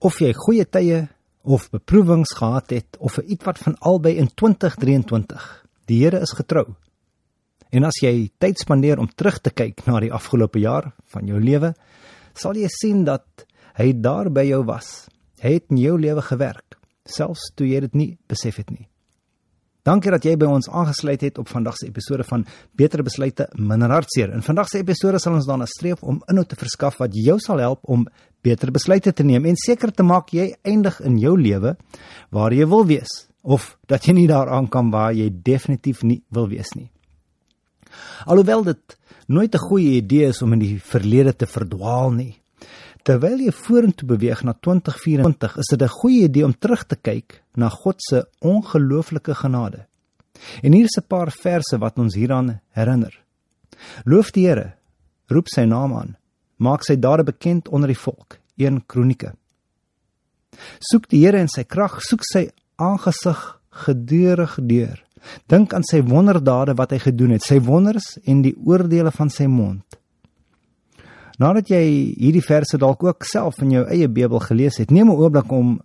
[0.00, 1.02] Of jy goeie tye
[1.44, 5.42] of beproewings gehad het of vir ietwat van albei in 2023.
[5.92, 6.70] Die Here is getrou.
[7.68, 11.36] En as jy tyd spandeer om terug te kyk na die afgelope jaar van jou
[11.36, 11.74] lewe,
[12.32, 13.44] sal jy sien dat
[13.76, 15.10] hy daar by jou was.
[15.44, 18.88] Hy het in jou lewe gewerk, selfs toe jy dit nie besef het nie.
[19.80, 22.42] Dankie dat jy by ons aangesluit het op vandag se episode van
[22.76, 24.28] Beter Besluite Minder Hartseer.
[24.36, 27.62] In vandag se episode sal ons daarna streef om inhoud te verskaf wat jou sal
[27.64, 28.04] help om
[28.44, 31.74] beter besluite te neem en seker te maak jy eindig in jou lewe
[32.28, 36.50] waar jy wil wees of dat jy nie daar aankom waar jy definitief nie wil
[36.52, 36.90] wees nie.
[38.28, 42.36] Alhoewel dit nooit 'n goeie idee is om in die verlede te verdwaal nie.
[43.02, 47.42] Terwyl jy vorentoe beweeg na 2024, is dit 'n goeie idee om terug te kyk
[47.54, 49.86] na God se ongelooflike genade.
[50.62, 53.14] En hier is 'n paar verse wat ons hieraan herinner.
[54.04, 54.74] Loof die Here,
[55.26, 56.16] roep sy naam aan,
[56.56, 58.38] maak sy dade bekend onder die volk.
[58.56, 59.34] 1 Kronieke.
[60.78, 65.04] Soek die Here in sy krag, soek sy aangesig gedurig deur.
[65.46, 69.46] Dink aan sy wonderdade wat hy gedoen het, sy wonders en die oordeele van sy
[69.46, 69.99] mond.
[71.40, 71.84] Nadat jy
[72.20, 75.80] hierdie verse dalk ook self in jou eie Bybel gelees het, neem 'n oomblik om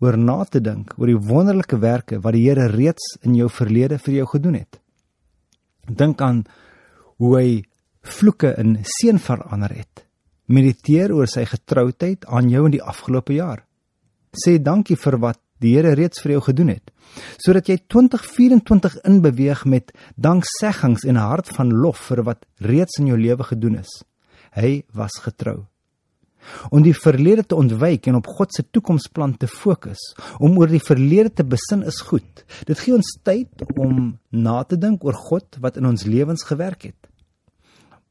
[0.00, 3.98] oor na te dink oor die wonderlike werke wat die Here reeds in jou verlede
[3.98, 4.80] vir jou gedoen het.
[5.88, 6.44] Dink aan
[7.16, 7.64] hoe hy
[8.02, 10.04] vloeke in seën verander het.
[10.46, 13.64] Mediteer oor sy getroudheid aan jou in die afgelope jaar.
[14.32, 16.90] Sê dankie vir wat die Here reeds vir jou gedoen het,
[17.38, 23.06] sodat jy 2024 inbeweeg met dankseggings en 'n hart van lof vir wat reeds in
[23.06, 24.04] jou lewe gedoen is.
[24.56, 25.64] Hy was getrou.
[26.72, 30.00] Om die verlede te ontwyk en op God se toekomsplan te fokus,
[30.40, 32.44] om oor die verlede te besin is goed.
[32.66, 36.88] Dit gee ons tyd om na te dink oor God wat in ons lewens gewerk
[36.88, 37.10] het.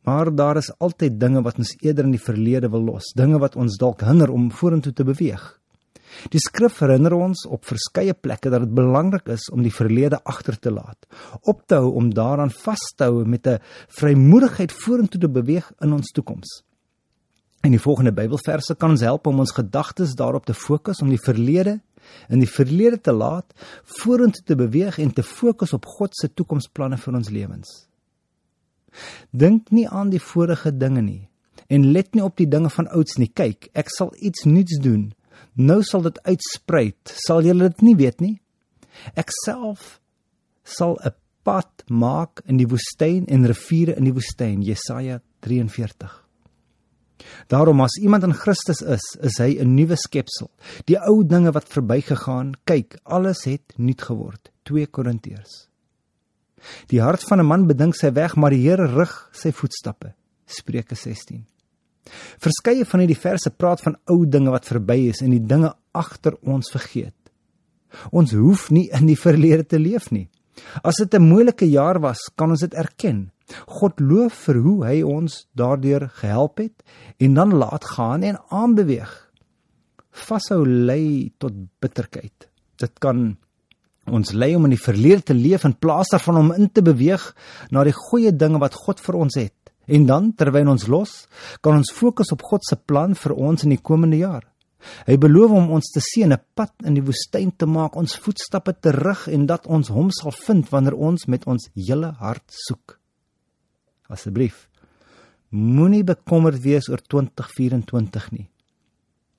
[0.06, 3.58] Maar daar is altyd dinge wat ons eerder in die verlede wil los, dinge wat
[3.60, 5.44] ons dalk hinder om vorentoe te beweeg.
[6.34, 10.58] Die skrif herinner ons op verskeie plekke dat dit belangrik is om die verlede agter
[10.60, 11.06] te laat,
[11.42, 15.94] op te hou om daaraan vas te hou met 'n vrymoedigheid vorentoe te beweeg in
[15.94, 16.64] ons toekoms.
[17.62, 21.24] In die volgende Bybelverse kan ons help om ons gedagtes daarop te fokus om die
[21.24, 21.80] verlede
[22.30, 26.98] in die verlede te laat, vorentoe te beweeg en te fokus op God se toekomsplanne
[26.98, 27.88] vir ons lewens.
[29.32, 31.30] Dink nie aan die vorige dinge nie
[31.70, 33.28] en let nie op die dinge van ouds nie.
[33.30, 35.12] Kyk, ek sal iets nuuts doen
[35.54, 36.94] Nou sal dit uitsprei.
[37.04, 38.42] Sal julle dit nie weet nie?
[39.16, 40.00] Ek self
[40.64, 41.14] sal 'n
[41.44, 44.62] pad maak in die woestyn en riviere in die woestyn.
[44.62, 46.30] Jesaja 43.
[47.48, 50.50] Daarom as iemand in Christus is, is hy 'n nuwe skepsel.
[50.86, 54.52] Die ou dinge wat verbygegaan, kyk, alles het nuut geword.
[54.64, 55.68] 2 Korintiërs.
[56.88, 60.14] Die hart van 'n man bedink sy weg, maar die Here rig sy voetstappe.
[60.46, 61.46] Spreuke 16.
[62.38, 66.38] Verskeie van hierdie verse praat van ou dinge wat verby is en die dinge agter
[66.42, 67.16] ons vergeet.
[68.12, 70.30] Ons hoef nie in die verlede te leef nie.
[70.84, 73.32] As dit 'n moeilike jaar was, kan ons dit erken.
[73.68, 76.84] God loof vir hoe hy ons daardeur gehelp het
[77.18, 79.32] en dan laat gaan en aanbeweeg.
[80.12, 82.50] Vashou lei tot bitterheid.
[82.78, 83.38] Dit kan
[84.06, 87.36] ons lei om in die verlede te leef in plaas daarvan om in te beweeg
[87.72, 89.69] na die goeie dinge wat God vir ons het.
[89.90, 91.16] En dan terwyl ons los,
[91.66, 94.46] kan ons fokus op God se plan vir ons in die komende jaar.
[95.08, 98.74] Hy beloof om ons te seën 'n pad in die woestyn te maak, ons voetstappe
[98.80, 103.00] te rig en dat ons hom sal vind wanneer ons met ons hele hart soek.
[104.10, 104.70] Asseblief,
[105.50, 108.50] moenie bekommerd wees oor 2024 nie.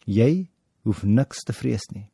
[0.06, 0.49] Jy
[0.84, 2.09] hoef niks te vrees nie.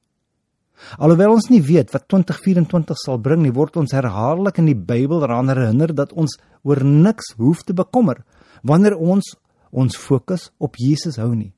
[0.99, 5.21] Alhoewel ons nie weet wat 2024 sal bring nie, word ons herhaaldelik in die Bybel
[5.25, 8.23] daaraan herinner dat ons oor niks hoef te bekommer
[8.67, 9.35] wanneer ons
[9.77, 11.53] ons fokus op Jesus hou nie.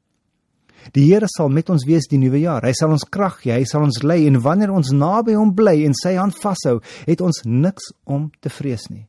[0.94, 2.64] Die Here sal met ons wees die nuwe jaar.
[2.64, 5.82] Hy sal ons krag gee, hy sal ons lei en wanneer ons naby hom bly
[5.86, 9.04] en sy hand vashou, het ons niks om te vrees nie.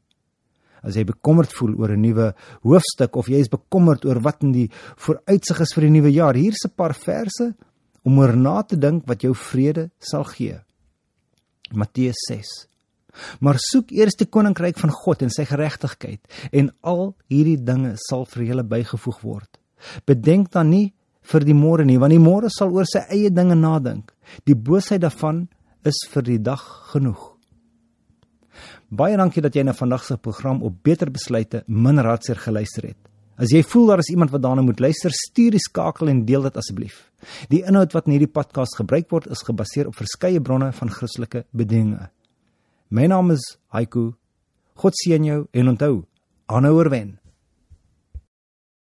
[0.86, 2.34] As jy bekommerd voel oor 'n nuwe
[2.64, 6.36] hoofstuk of jy is bekommerd oor wat in die vooruitsig is vir die nuwe jaar,
[6.36, 7.54] hier's 'n paar verse
[8.04, 10.60] om oor na te dink wat jou vrede sal gee.
[11.72, 12.52] Matteus 6.
[13.44, 16.22] Maar soek eers die koninkryk van God en sy geregtigheid
[16.56, 19.50] en al hierdie dinge sal vir julle bygevoeg word.
[20.08, 20.88] Bedenk dan nie
[21.30, 24.14] vir die môre nie, want die môre sal oor sy eie dinge nadink.
[24.46, 25.48] Die boosheid daarvan
[25.86, 26.64] is vir die dag
[26.94, 27.36] genoeg.
[28.90, 33.09] Baie dankie dat jy na vandag se program op Beter Besluite min raadseer geluister het.
[33.40, 36.44] As jy voel daar is iemand wat daarna moet luister, stuur die skakel en deel
[36.44, 37.06] dit asseblief.
[37.48, 41.46] Die inhoud wat in hierdie podcast gebruik word, is gebaseer op verskeie bronne van Christelike
[41.56, 42.10] bedieninge.
[42.92, 44.10] My naam is Haiku.
[44.80, 46.04] God seën jou en onthou,
[46.52, 47.19] aanhou oorwen.